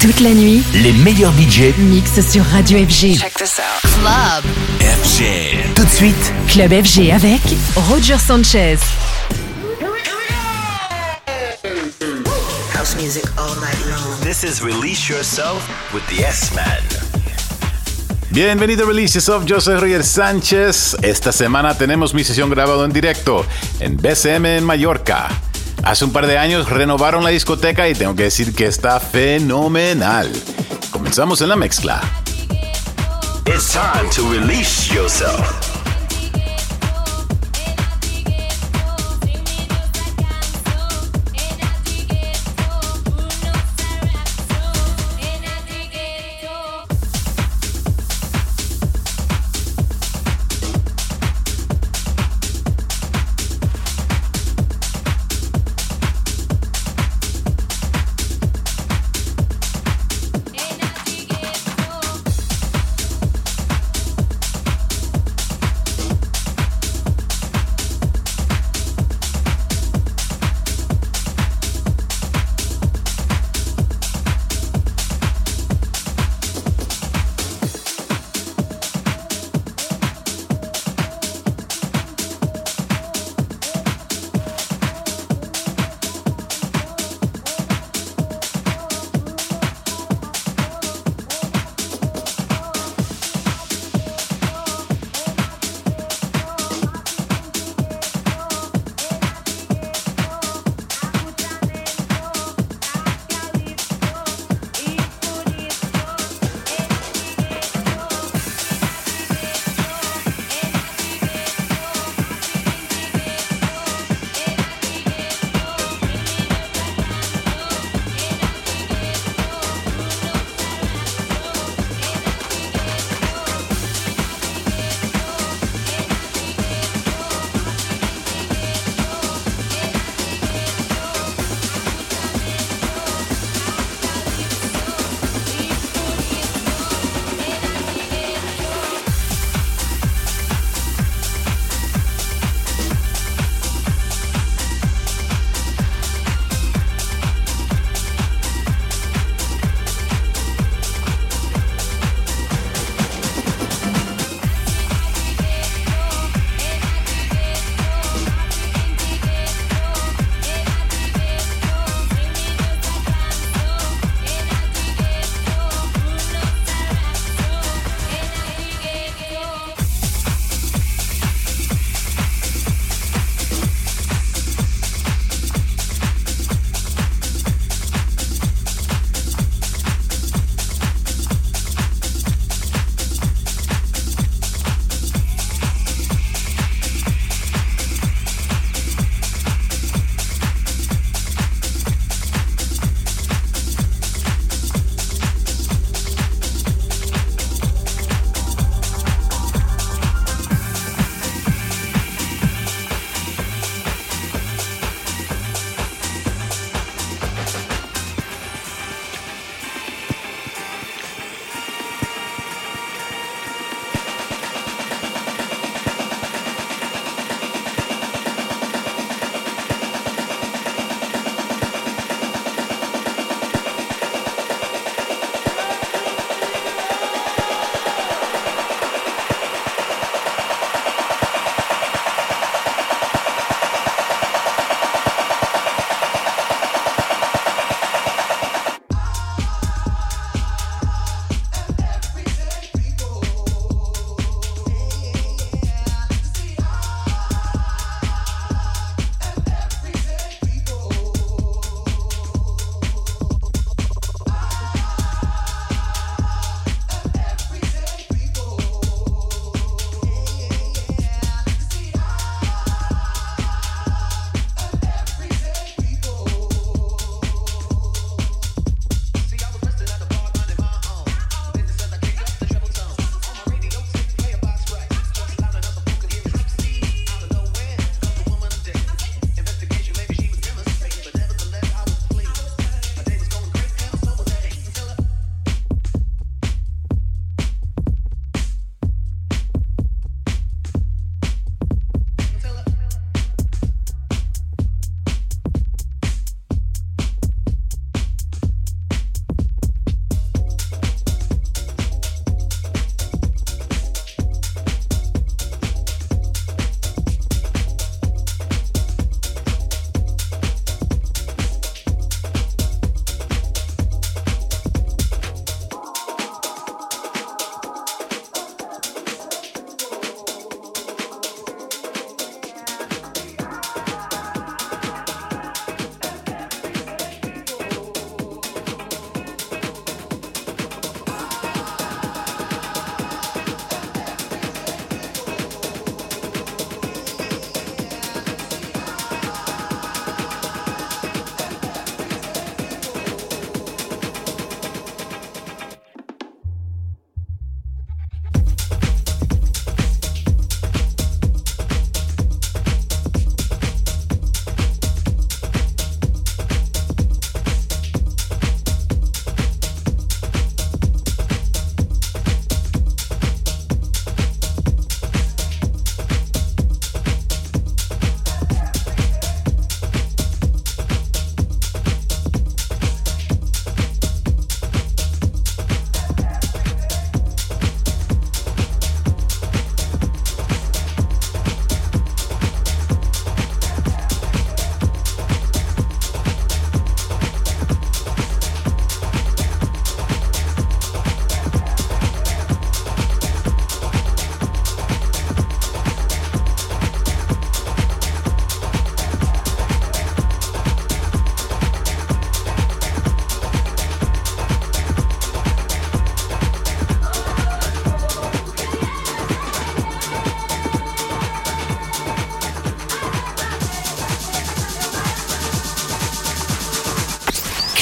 Toute 0.00 0.20
la 0.20 0.30
nuit, 0.30 0.62
Les 0.74 0.92
meilleurs 0.92 1.32
budgets 1.32 1.74
mix 1.76 2.20
sur 2.20 2.44
Radio 2.44 2.78
FG. 2.78 3.18
Check 3.18 3.34
this 3.34 3.58
out. 3.58 3.90
Club. 4.00 4.44
FG. 4.80 5.74
Tout 5.74 5.84
de 5.84 5.90
suite, 5.90 6.32
Club 6.48 6.70
FG 6.70 7.10
avec 7.10 7.40
Roger 7.74 8.16
Sanchez. 8.18 8.78
House 12.74 12.94
music 13.00 13.24
all 13.36 13.56
night 13.56 13.78
long. 13.90 14.20
this 14.22 14.44
is 14.44 14.62
Release 14.62 15.08
Yourself 15.08 15.68
with 15.92 16.06
the 16.06 16.24
S-Man. 16.24 16.82
Bienvenido 18.30 18.84
a 18.84 18.86
Release 18.86 19.14
Yourself, 19.14 19.44
yo 19.46 19.60
soy 19.60 19.80
Roger 19.80 20.04
Sánchez. 20.04 20.96
Esta 21.02 21.32
semana 21.32 21.76
tenemos 21.76 22.14
mi 22.14 22.22
sesión 22.22 22.50
grabado 22.50 22.84
en 22.84 22.92
directo 22.92 23.44
en 23.80 23.96
BCM 23.96 24.46
en 24.46 24.64
Mallorca. 24.64 25.28
Hace 25.84 26.04
un 26.04 26.12
par 26.12 26.26
de 26.26 26.38
años 26.38 26.68
renovaron 26.68 27.24
la 27.24 27.30
discoteca 27.30 27.88
y 27.88 27.94
tengo 27.94 28.14
que 28.14 28.24
decir 28.24 28.54
que 28.54 28.66
está 28.66 29.00
fenomenal. 29.00 30.30
Comenzamos 30.90 31.40
en 31.40 31.48
la 31.48 31.56
mezcla. 31.56 32.00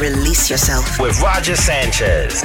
Release 0.00 0.48
Yourself 0.48 0.98
with 0.98 1.20
Roger 1.20 1.54
Sanchez. 1.54 2.42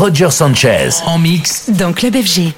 Roger 0.00 0.30
Sanchez 0.30 1.02
en 1.04 1.18
mix 1.18 1.68
dans 1.68 1.92
Club 1.92 2.14
FG. 2.14 2.54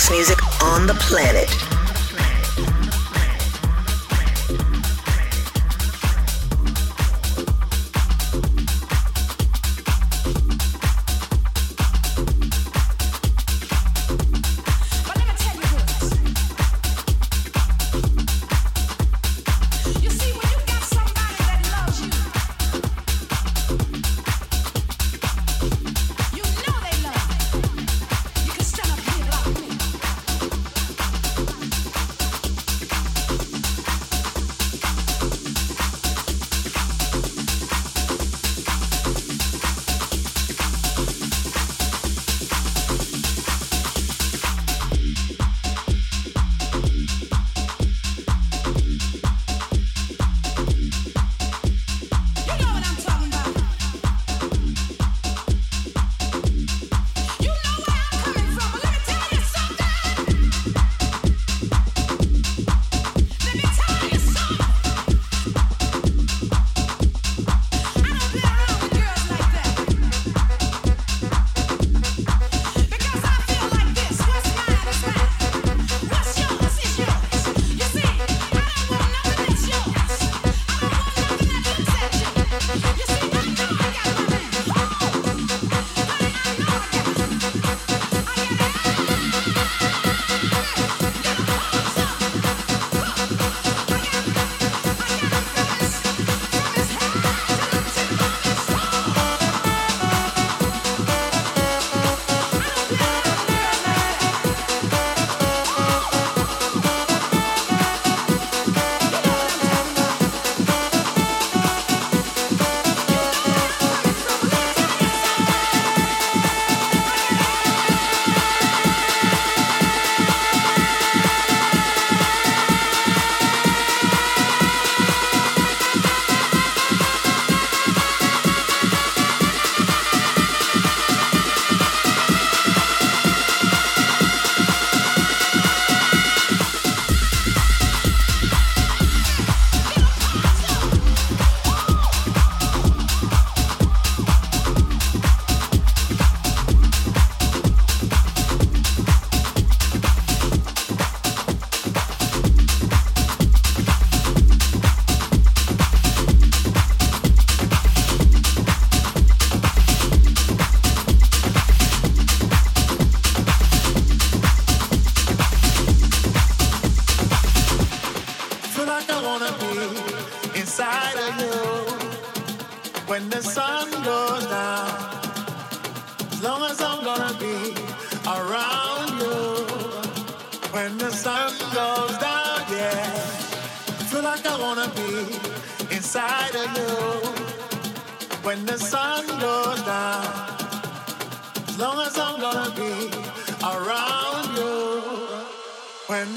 House 0.00 0.10
music 0.10 0.62
on 0.62 0.86
the 0.86 0.94
planet. 0.94 1.69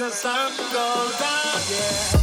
the 0.04 0.10
sun 0.10 0.52
goes 0.74 1.18
down, 1.18 1.62
yeah. 1.72 2.23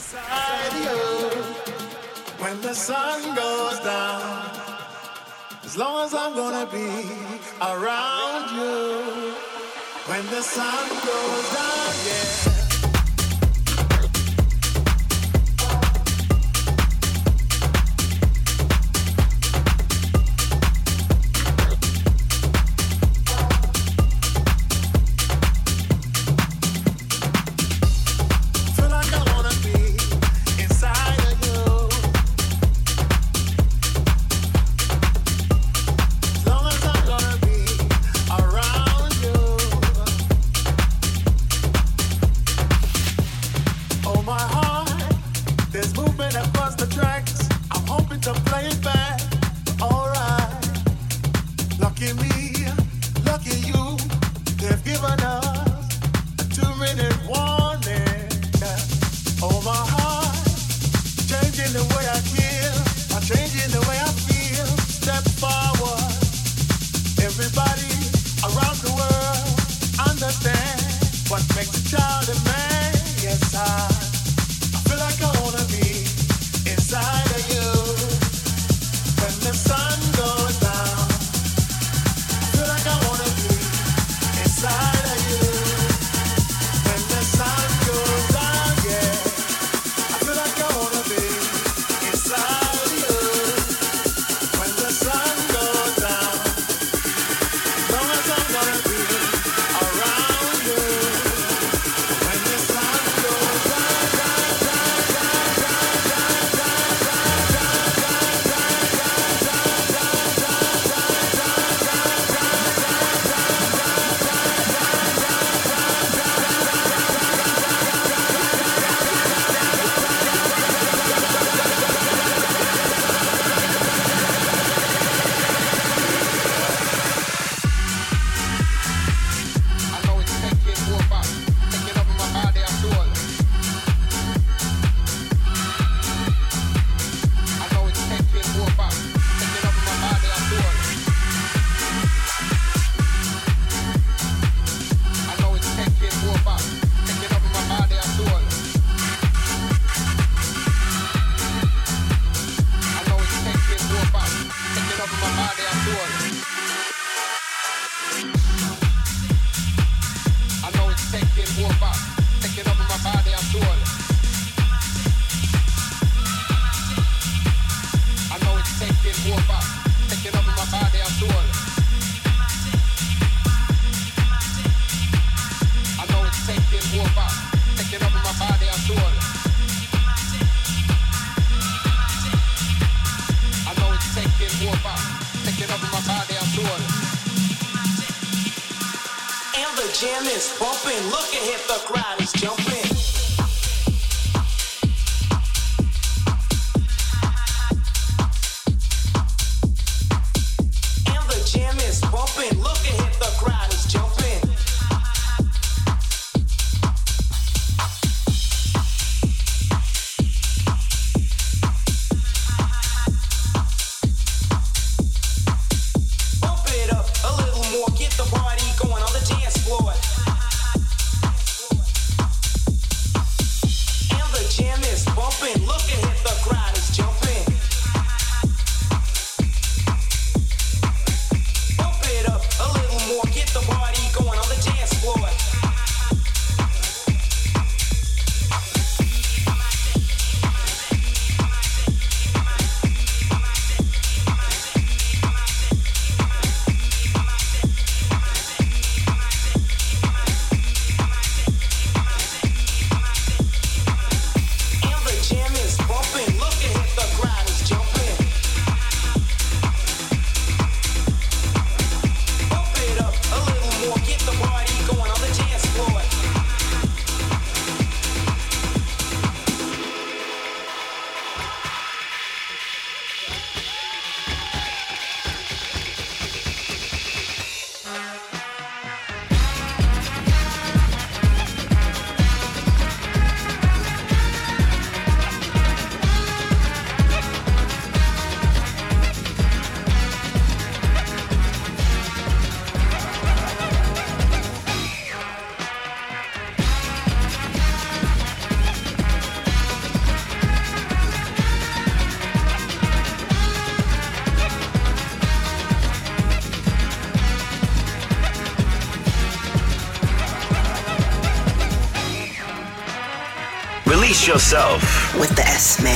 Yourself 314.51 315.15
with 315.17 315.29
the 315.35 315.43
S-Man. 315.43 315.93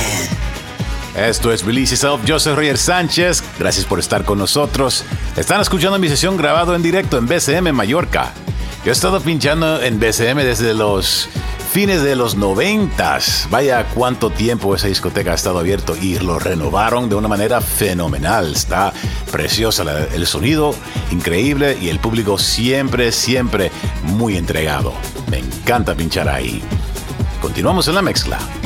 Esto 1.14 1.52
es 1.52 1.62
Release 1.62 1.90
Yourself. 1.90 2.24
Yo 2.24 2.38
soy 2.38 2.54
Roger 2.54 2.78
Sánchez. 2.78 3.42
Gracias 3.58 3.84
por 3.84 3.98
estar 3.98 4.24
con 4.24 4.38
nosotros. 4.38 5.04
Están 5.36 5.60
escuchando 5.60 5.98
mi 5.98 6.08
sesión 6.08 6.38
grabado 6.38 6.74
en 6.74 6.82
directo 6.82 7.18
en 7.18 7.26
BCM 7.26 7.74
Mallorca. 7.74 8.32
Yo 8.82 8.92
he 8.92 8.94
estado 8.94 9.20
pinchando 9.20 9.82
en 9.82 10.00
BCM 10.00 10.38
desde 10.38 10.72
los 10.72 11.28
fines 11.70 12.02
de 12.02 12.16
los 12.16 12.36
noventas. 12.36 13.46
Vaya 13.50 13.84
cuánto 13.94 14.30
tiempo 14.30 14.74
esa 14.74 14.86
discoteca 14.86 15.32
ha 15.32 15.34
estado 15.34 15.58
abierto 15.58 15.94
y 15.94 16.18
lo 16.18 16.38
renovaron 16.38 17.10
de 17.10 17.14
una 17.14 17.28
manera 17.28 17.60
fenomenal. 17.60 18.52
Está 18.54 18.94
preciosa 19.30 19.84
el 20.14 20.26
sonido, 20.26 20.74
increíble 21.10 21.76
y 21.78 21.90
el 21.90 21.98
público 21.98 22.38
siempre, 22.38 23.12
siempre 23.12 23.70
muy 24.02 24.38
entregado. 24.38 24.94
Me 25.30 25.40
encanta 25.40 25.94
pinchar 25.94 26.30
ahí. 26.30 26.62
Continuamos 27.46 27.86
en 27.86 27.94
la 27.94 28.02
mezcla. 28.02 28.65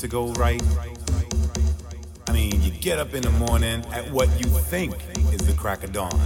To 0.00 0.08
go 0.08 0.32
right. 0.32 0.62
I 2.26 2.32
mean, 2.32 2.62
you 2.62 2.70
get 2.70 2.98
up 2.98 3.12
in 3.12 3.20
the 3.22 3.30
morning 3.32 3.84
at 3.92 4.10
what 4.10 4.28
you 4.40 4.46
think 4.46 4.94
is 5.30 5.46
the 5.46 5.52
crack 5.52 5.84
of 5.84 5.92
dawn, 5.92 6.18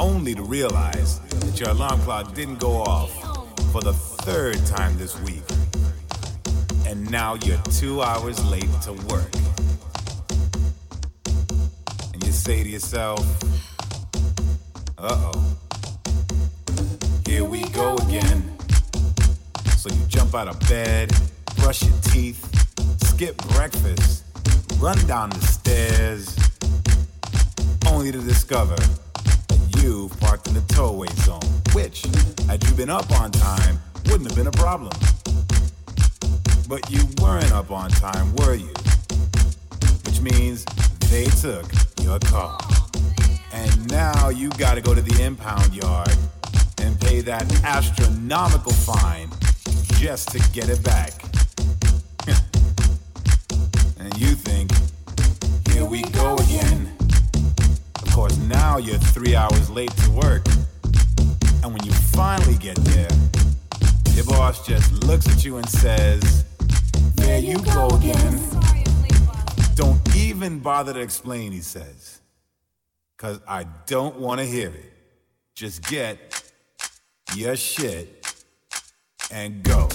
only 0.00 0.34
to 0.34 0.42
realize 0.42 1.20
that 1.20 1.60
your 1.60 1.68
alarm 1.68 2.00
clock 2.00 2.34
didn't 2.34 2.58
go 2.58 2.72
off 2.72 3.12
for 3.70 3.82
the 3.82 3.92
third 3.92 4.56
time 4.66 4.98
this 4.98 5.16
week. 5.20 5.44
And 6.88 7.08
now 7.08 7.34
you're 7.34 7.62
two 7.78 8.02
hours 8.02 8.44
late 8.50 8.68
to 8.82 8.94
work. 8.94 9.30
And 12.14 12.24
you 12.24 12.32
say 12.32 12.64
to 12.64 12.68
yourself, 12.68 13.20
Uh 14.98 15.30
oh. 15.32 15.56
Here 17.26 17.44
we 17.44 17.62
go 17.68 17.94
again. 17.98 18.42
So 19.76 19.88
you 19.88 20.04
jump 20.08 20.34
out 20.34 20.48
of 20.48 20.58
bed, 20.68 21.12
brush 21.58 21.82
your 21.84 21.96
teeth, 22.02 22.55
skip 23.16 23.36
breakfast, 23.48 24.24
run 24.78 24.98
down 25.06 25.30
the 25.30 25.40
stairs, 25.40 26.36
only 27.90 28.12
to 28.12 28.18
discover 28.18 28.76
that 28.76 29.80
you 29.82 30.10
parked 30.20 30.48
in 30.48 30.52
the 30.52 30.60
towaway 30.68 31.08
zone, 31.24 31.40
which, 31.72 32.04
had 32.46 32.62
you 32.62 32.74
been 32.74 32.90
up 32.90 33.10
on 33.18 33.30
time, 33.30 33.78
wouldn't 34.10 34.28
have 34.28 34.36
been 34.36 34.48
a 34.48 34.58
problem. 34.58 34.92
But 36.68 36.90
you 36.90 37.08
weren't 37.22 37.52
up 37.52 37.70
on 37.70 37.88
time, 37.88 38.36
were 38.36 38.54
you? 38.54 38.74
Which 40.04 40.20
means 40.20 40.66
they 41.08 41.24
took 41.40 41.64
your 42.02 42.18
car. 42.18 42.58
And 43.50 43.90
now 43.90 44.28
you 44.28 44.50
gotta 44.58 44.82
go 44.82 44.94
to 44.94 45.00
the 45.00 45.22
impound 45.24 45.72
yard 45.72 46.14
and 46.82 47.00
pay 47.00 47.22
that 47.22 47.50
astronomical 47.64 48.74
fine 48.74 49.30
just 49.94 50.32
to 50.32 50.38
get 50.52 50.68
it 50.68 50.84
back. 50.84 51.15
Think, 54.46 54.70
here 55.72 55.84
we 55.84 56.02
go 56.02 56.36
again. 56.36 56.92
Of 58.02 58.12
course, 58.12 58.36
now 58.38 58.78
you're 58.78 58.98
three 58.98 59.34
hours 59.34 59.68
late 59.70 59.90
to 60.04 60.10
work. 60.10 60.46
And 61.62 61.74
when 61.74 61.82
you 61.84 61.92
finally 61.92 62.56
get 62.56 62.76
there, 62.76 63.10
your 64.12 64.24
boss 64.24 64.64
just 64.64 64.92
looks 65.04 65.28
at 65.28 65.44
you 65.44 65.56
and 65.56 65.68
says, 65.68 66.44
There 67.16 67.40
you 67.40 67.58
go 67.58 67.88
again. 67.88 68.40
Don't 69.74 70.00
even 70.16 70.60
bother 70.60 70.94
to 70.94 71.00
explain, 71.00 71.50
he 71.50 71.60
says. 71.60 72.20
Cause 73.16 73.40
I 73.48 73.64
don't 73.86 74.16
wanna 74.20 74.44
hear 74.44 74.68
it. 74.68 74.92
Just 75.54 75.88
get 75.88 76.52
your 77.34 77.56
shit 77.56 78.44
and 79.32 79.62
go. 79.64 79.88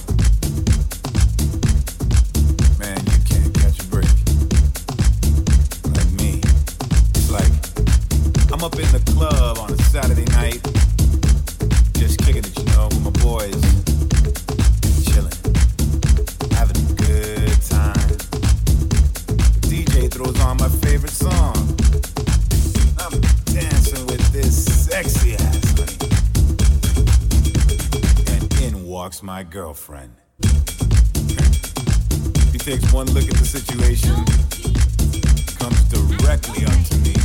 I'm 8.61 8.65
up 8.65 8.75
in 8.75 8.91
the 8.91 9.01
club 9.13 9.57
on 9.57 9.73
a 9.73 9.77
Saturday 9.89 10.25
night, 10.37 10.61
just 11.97 12.19
kicking 12.19 12.43
it, 12.45 12.55
you 12.55 12.65
know, 12.75 12.89
with 12.89 13.01
my 13.01 13.09
boys, 13.25 13.57
chilling, 15.01 15.33
having 16.53 16.77
a 16.77 16.93
good 16.93 17.57
time. 17.65 18.07
The 19.49 19.61
DJ 19.65 20.13
throws 20.13 20.39
on 20.41 20.57
my 20.57 20.69
favorite 20.85 21.09
song. 21.09 21.57
I'm 23.01 23.19
dancing 23.49 24.05
with 24.05 24.31
this 24.31 24.85
sexy 24.85 25.33
ass 25.33 25.73
honey. 25.73 25.97
And 28.31 28.45
in 28.61 28.85
walks 28.85 29.23
my 29.23 29.41
girlfriend. 29.41 30.13
He 32.51 32.59
takes 32.59 32.93
one 32.93 33.07
look 33.07 33.25
at 33.25 33.37
the 33.37 33.43
situation, 33.43 34.13
comes 35.57 35.81
directly 35.89 36.65
up 36.67 36.77
to 36.89 36.97
me, 36.99 37.15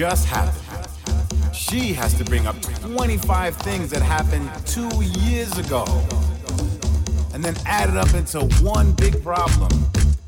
just 0.00 0.24
happened, 0.24 1.54
she 1.54 1.92
has 1.92 2.14
to 2.14 2.24
bring 2.24 2.46
up 2.46 2.58
25 2.62 3.54
things 3.56 3.90
that 3.90 4.00
happened 4.00 4.50
two 4.64 4.88
years 5.04 5.58
ago 5.58 5.84
and 7.34 7.44
then 7.44 7.54
add 7.66 7.90
it 7.90 7.98
up 7.98 8.14
into 8.14 8.40
one 8.64 8.92
big 8.92 9.22
problem 9.22 9.68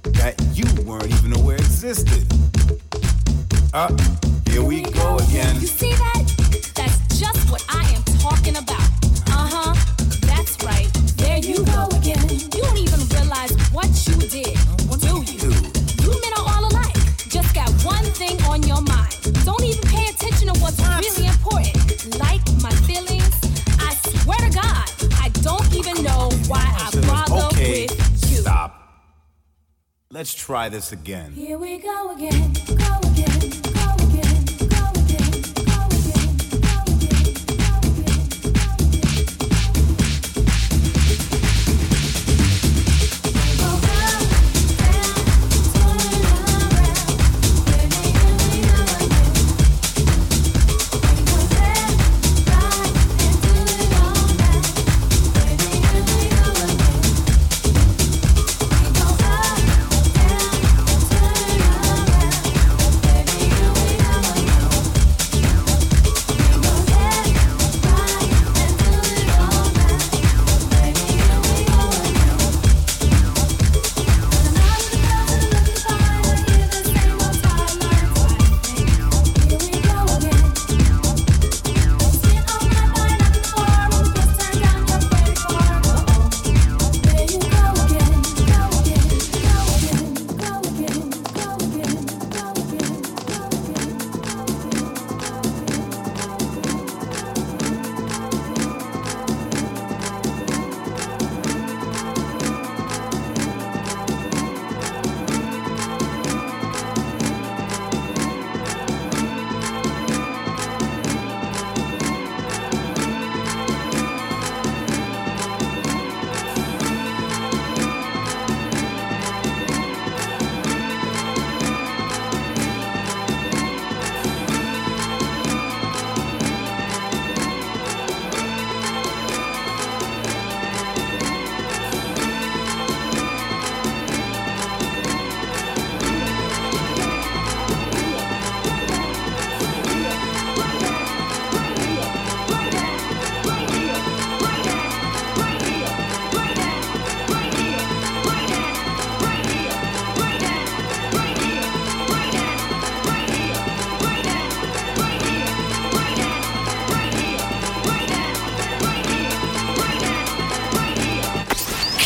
that 0.03 0.35
you 0.53 0.67
weren't 0.85 1.07
even 1.07 1.33
aware 1.41 1.57
existed? 1.57 2.23
Uh, 3.73 3.89
here 4.51 4.63
we 4.63 4.83
go 4.83 5.17
again. 5.17 5.57
Try 30.53 30.69
this 30.69 30.93
again. 30.93 31.33
Here 31.33 31.57
we 31.57 31.79
go 31.79 32.11
again. 32.15 32.82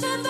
the 0.00 0.29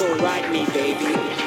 so 0.00 0.16
ride 0.16 0.50
me, 0.50 0.64
baby. 0.72 1.39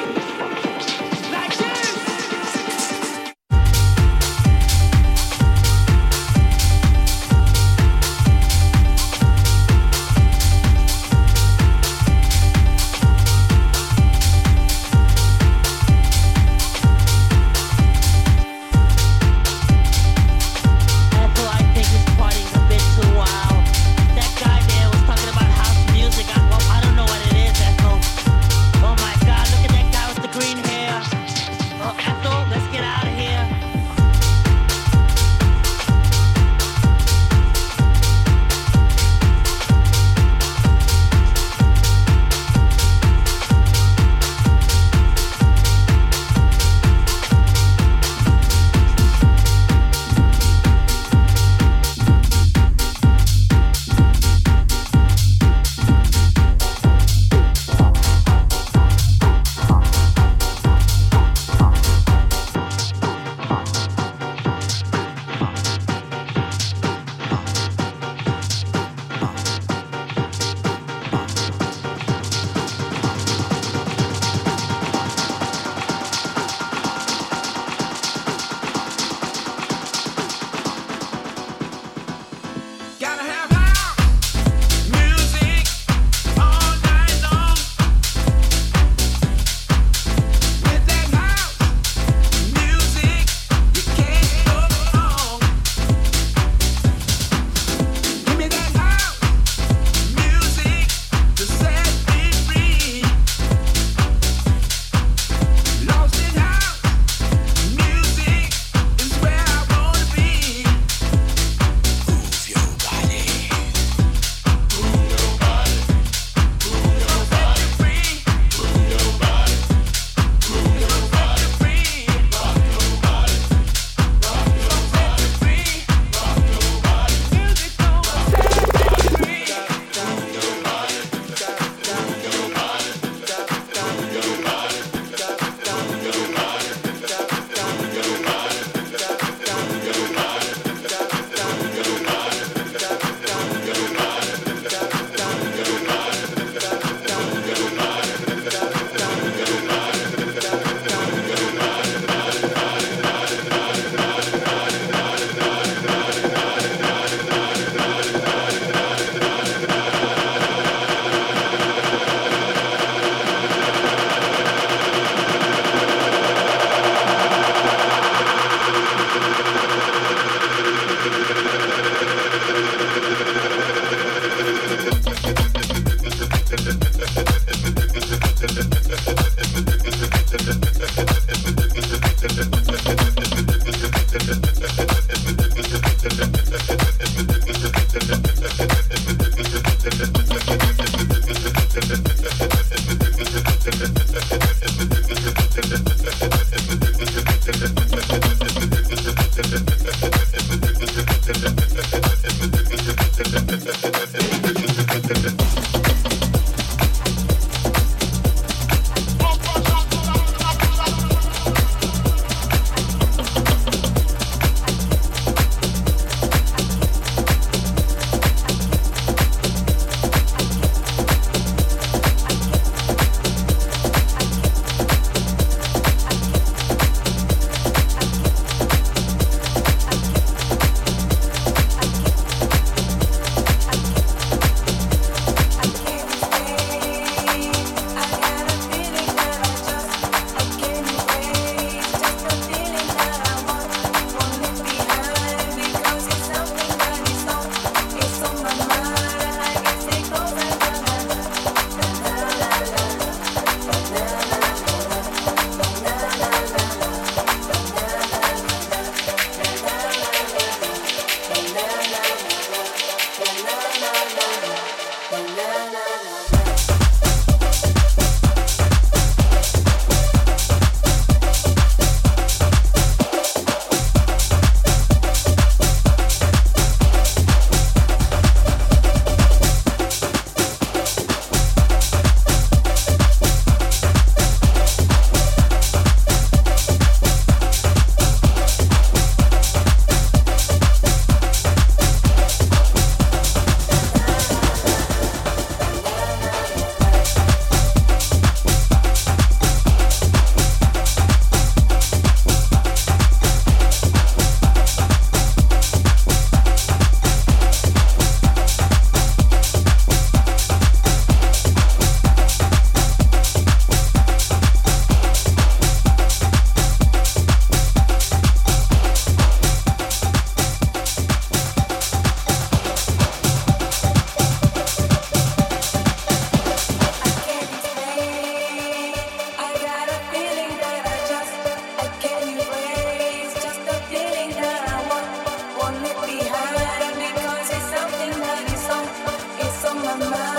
my 339.98 340.10
mind. 340.10 340.33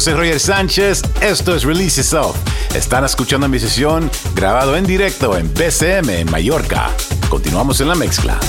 Yo 0.00 0.04
soy 0.04 0.14
Roger 0.14 0.40
Sánchez, 0.40 1.02
esto 1.20 1.54
es 1.54 1.62
Release 1.62 1.98
Yourself. 1.98 2.34
Están 2.74 3.04
escuchando 3.04 3.46
mi 3.50 3.58
sesión 3.58 4.10
grabado 4.34 4.74
en 4.74 4.86
directo 4.86 5.36
en 5.36 5.52
BCM 5.52 6.08
en 6.08 6.30
Mallorca. 6.30 6.88
Continuamos 7.28 7.82
en 7.82 7.88
la 7.88 7.94
mezcla. 7.94 8.40